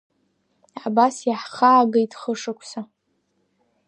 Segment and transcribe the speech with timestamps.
[0.85, 2.81] Абас иаҳхаагеит хышықәса.